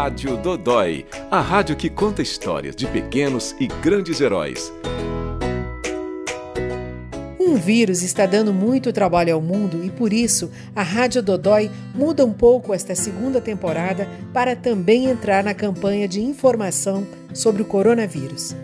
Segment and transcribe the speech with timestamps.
[0.00, 4.72] Rádio Dodói, a rádio que conta histórias de pequenos e grandes heróis.
[7.36, 12.24] Um vírus está dando muito trabalho ao mundo e por isso a Rádio Dodói muda
[12.24, 17.04] um pouco esta segunda temporada para também entrar na campanha de informação
[17.34, 18.54] sobre o coronavírus.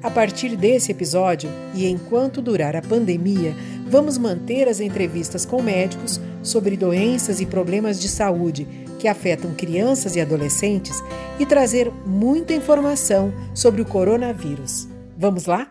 [0.00, 3.56] A partir desse episódio e enquanto durar a pandemia,
[3.88, 10.16] vamos manter as entrevistas com médicos sobre doenças e problemas de saúde que afetam crianças
[10.16, 11.02] e adolescentes
[11.38, 14.88] e trazer muita informação sobre o coronavírus.
[15.16, 15.68] Vamos lá?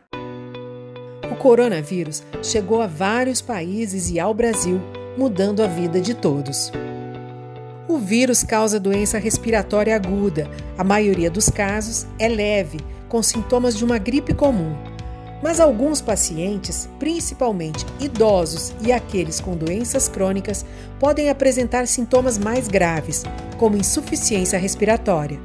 [1.32, 4.80] O coronavírus chegou a vários países e ao Brasil,
[5.18, 6.72] mudando a vida de todos.
[7.88, 10.49] O vírus causa doença respiratória aguda.
[10.77, 14.76] A maioria dos casos é leve, com sintomas de uma gripe comum.
[15.44, 20.66] Mas alguns pacientes, principalmente idosos e aqueles com doenças crônicas,
[20.99, 23.23] podem apresentar sintomas mais graves,
[23.57, 25.40] como insuficiência respiratória.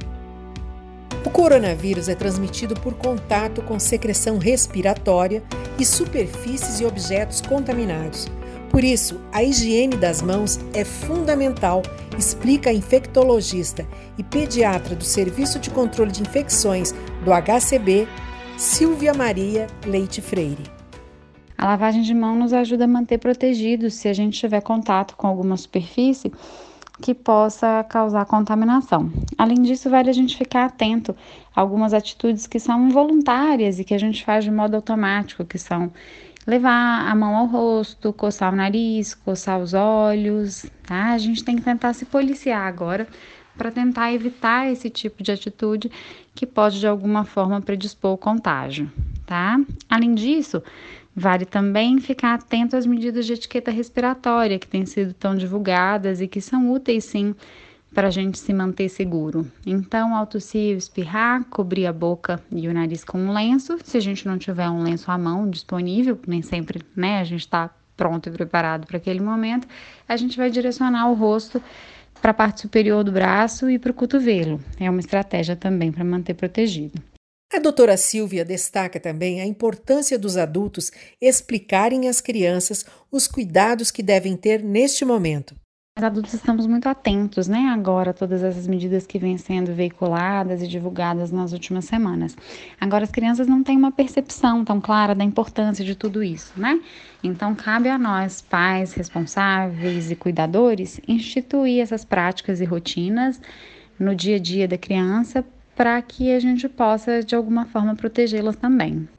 [1.25, 5.43] O coronavírus é transmitido por contato com secreção respiratória
[5.77, 8.27] e superfícies e objetos contaminados.
[8.71, 11.83] Por isso, a higiene das mãos é fundamental,
[12.17, 13.85] explica a infectologista
[14.17, 18.07] e pediatra do Serviço de Controle de Infecções do HCB,
[18.57, 20.63] Silvia Maria Leite Freire.
[21.57, 25.27] A lavagem de mão nos ajuda a manter protegidos se a gente tiver contato com
[25.27, 26.31] alguma superfície
[27.01, 29.11] que possa causar contaminação.
[29.37, 31.15] Além disso, vale a gente ficar atento
[31.55, 35.57] a algumas atitudes que são involuntárias e que a gente faz de modo automático, que
[35.57, 35.91] são
[36.45, 41.11] levar a mão ao rosto, coçar o nariz, coçar os olhos, tá?
[41.11, 43.07] A gente tem que tentar se policiar agora
[43.57, 45.91] para tentar evitar esse tipo de atitude
[46.33, 48.91] que pode de alguma forma predispor o contágio,
[49.25, 49.59] tá?
[49.89, 50.63] Além disso,
[51.15, 56.27] Vale também ficar atento às medidas de etiqueta respiratória que têm sido tão divulgadas e
[56.27, 57.35] que são úteis sim
[57.93, 59.45] para a gente se manter seguro.
[59.65, 63.77] Então, ao tossir, espirrar, cobrir a boca e o nariz com um lenço.
[63.83, 67.41] Se a gente não tiver um lenço à mão disponível, nem sempre, né, a gente
[67.41, 69.67] está pronto e preparado para aquele momento,
[70.07, 71.61] a gente vai direcionar o rosto
[72.21, 74.61] para a parte superior do braço e para o cotovelo.
[74.79, 77.01] É uma estratégia também para manter protegido.
[77.51, 80.89] A doutora Silvia destaca também a importância dos adultos
[81.19, 85.53] explicarem às crianças os cuidados que devem ter neste momento.
[85.97, 91.31] Adultos estamos muito atentos, né, agora todas essas medidas que vêm sendo veiculadas e divulgadas
[91.31, 92.35] nas últimas semanas.
[92.79, 96.79] Agora as crianças não têm uma percepção tão clara da importância de tudo isso, né?
[97.21, 103.41] Então cabe a nós, pais responsáveis e cuidadores, instituir essas práticas e rotinas
[103.99, 105.43] no dia a dia da criança
[105.75, 109.09] para que a gente possa de alguma forma protegê-las também.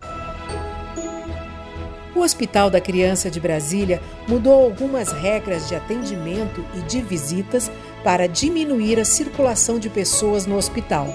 [2.15, 7.71] O Hospital da Criança de Brasília mudou algumas regras de atendimento e de visitas
[8.05, 11.09] para diminuir a circulação de pessoas no hospital.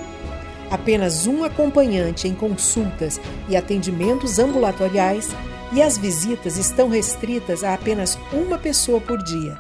[0.71, 5.29] Apenas um acompanhante em consultas e atendimentos ambulatoriais
[5.71, 9.57] e as visitas estão restritas a apenas uma pessoa por dia.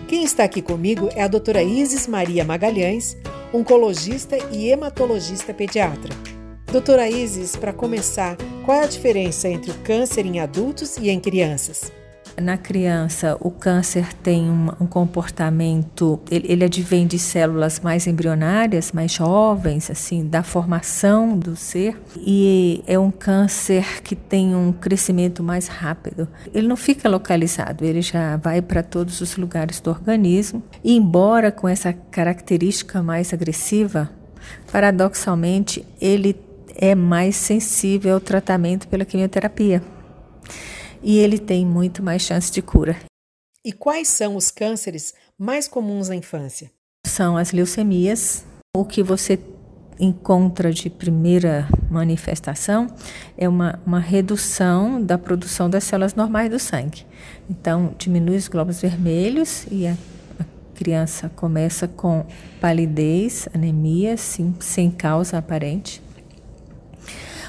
[0.07, 3.17] Quem está aqui comigo é a doutora Isis Maria Magalhães,
[3.53, 6.15] oncologista e hematologista pediatra.
[6.67, 11.19] Doutora Isis, para começar, qual é a diferença entre o câncer em adultos e em
[11.19, 11.91] crianças?
[12.41, 18.91] Na criança, o câncer tem um, um comportamento, ele, ele, advém de células mais embrionárias,
[18.91, 25.45] mais jovens, assim, da formação do ser, e é um câncer que tem um crescimento
[25.45, 26.27] mais rápido.
[26.53, 31.53] Ele não fica localizado, ele já vai para todos os lugares do organismo, e embora
[31.53, 34.11] com essa característica mais agressiva,
[34.73, 36.37] paradoxalmente, ele
[36.75, 39.94] é mais sensível ao tratamento pela quimioterapia.
[41.05, 42.97] E ele tem muito mais chance de cura.
[43.63, 46.71] E quais são os cânceres mais comuns na infância?
[47.07, 49.39] São as leucemias, o que você
[50.01, 52.89] encontra de primeira manifestação
[53.37, 57.07] é uma, uma redução da produção das células normais do sangue.
[57.49, 59.97] Então, diminui os glóbulos vermelhos e a,
[60.75, 62.27] criança começa com
[62.61, 66.03] palidez, anemia, sim, sem causa aparente.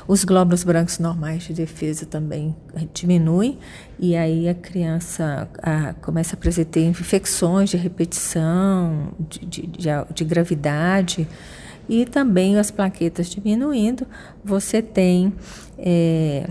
[0.07, 2.55] Os glóbulos brancos normais de defesa também
[2.93, 3.57] diminuem
[3.97, 10.23] e aí a criança a, começa a apresentar infecções de repetição, de, de, de, de
[10.23, 11.27] gravidade
[11.89, 14.07] e também as plaquetas diminuindo,
[14.43, 15.33] você tem
[15.77, 16.47] é,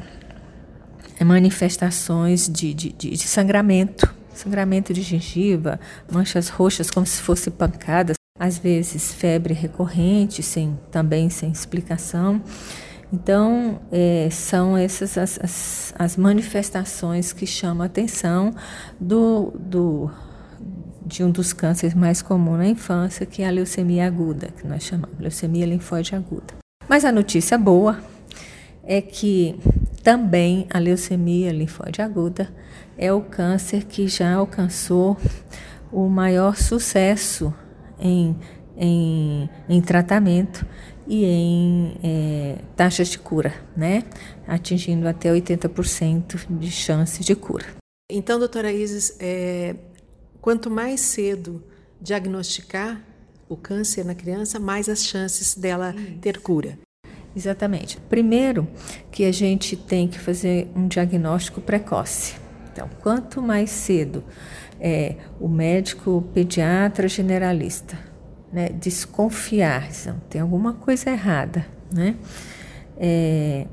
[1.24, 5.78] manifestações de, de, de, sangramento, sangramento de gengiva,
[6.10, 12.42] manchas roxas como se fossem pancadas, às vezes febre recorrente, sem, também sem explicação.
[13.14, 18.52] Então, é, são essas as, as, as, manifestações que chamam a atenção
[19.00, 20.10] do, do,
[21.06, 24.82] de um dos cânceres mais comuns na infância, que é a leucemia aguda, que nós
[24.82, 26.54] chamamos leucemia linfóide aguda.
[26.88, 28.00] Mas a notícia boa
[28.82, 29.60] é que
[30.02, 32.48] também a leucemia linfóide aguda
[32.98, 35.16] é o câncer que já alcançou
[35.92, 37.54] o maior sucesso
[37.96, 38.36] em,
[38.76, 40.66] em, em tratamento
[41.06, 44.02] e em é, taxas de cura, né?
[44.46, 47.66] atingindo até 80% de chance de cura.
[48.10, 49.76] Então, doutora Isis, é,
[50.40, 51.62] quanto mais cedo
[52.00, 53.02] diagnosticar
[53.48, 56.78] o câncer na criança, mais as chances dela ter cura.
[57.36, 57.98] Exatamente.
[58.08, 58.68] Primeiro,
[59.10, 62.36] que a gente tem que fazer um diagnóstico precoce.
[62.72, 64.24] Então, quanto mais cedo
[64.80, 68.13] é, o médico pediatra generalista
[68.54, 72.14] né, desconfiar, então, tem alguma coisa errada, né?
[72.96, 73.66] É,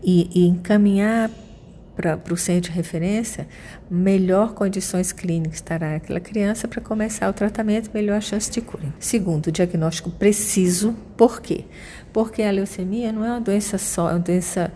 [0.00, 1.28] e, e encaminhar
[1.96, 3.48] para o centro de referência,
[3.90, 8.94] melhor condições clínicas estará aquela criança para começar o tratamento, melhor chance de cura.
[8.98, 11.64] Segundo, diagnóstico preciso, por quê?
[12.12, 14.72] Porque a leucemia não é uma doença só, é uma doença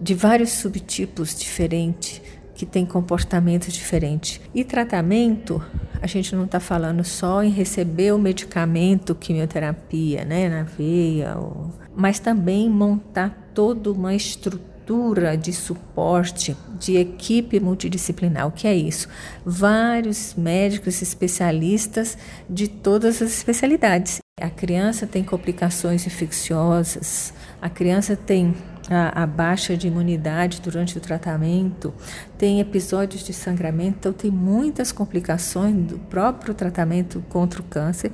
[0.00, 2.22] de vários subtipos diferentes,
[2.62, 4.40] que tem comportamento diferente.
[4.54, 5.60] E tratamento,
[6.00, 11.72] a gente não está falando só em receber o medicamento, quimioterapia, né, na veia, ou...
[11.92, 18.46] mas também montar toda uma estrutura de suporte de equipe multidisciplinar.
[18.46, 19.08] O que é isso?
[19.44, 22.16] Vários médicos especialistas
[22.48, 24.20] de todas as especialidades.
[24.40, 28.54] A criança tem complicações infecciosas, a criança tem
[28.92, 31.92] a, a, baixa de imunidade durante o tratamento,
[32.36, 38.12] tem episódios de sangramento, então tem muitas complicações do próprio tratamento contra o câncer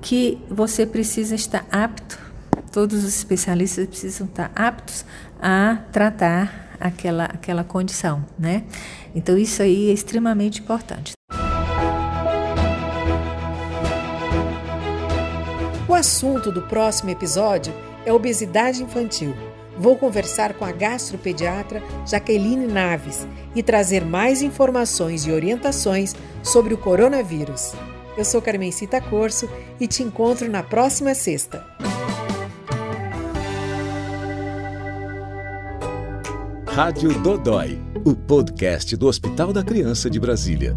[0.00, 2.30] que você precisa estar apto
[2.70, 5.04] todos os especialistas precisam estar aptos
[5.40, 8.64] a tratar aquela, aquela condição, né?
[9.14, 11.12] Então, isso aí é extremamente importante.
[15.88, 17.74] O assunto do próximo episódio
[18.06, 19.34] é obesidade infantil.
[19.80, 26.76] Vou conversar com a gastropediatra Jaqueline Naves e trazer mais informações e orientações sobre o
[26.76, 27.72] coronavírus.
[28.14, 29.48] Eu sou Carmencita Corso
[29.80, 31.66] e te encontro na próxima sexta.
[36.66, 40.76] Rádio Dodói, o podcast do Hospital da Criança de Brasília.